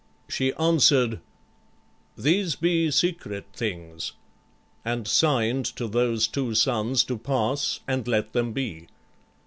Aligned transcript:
She 0.27 0.51
answer'd, 0.55 1.19
"These 2.17 2.55
be 2.55 2.89
secret 2.89 3.45
things," 3.53 4.13
and 4.83 5.07
sign'd 5.07 5.67
To 5.77 5.87
those 5.87 6.27
two 6.27 6.55
sons 6.55 7.03
to 7.03 7.19
pass 7.19 7.81
and 7.87 8.07
let 8.07 8.33
them 8.33 8.51
be. 8.51 8.87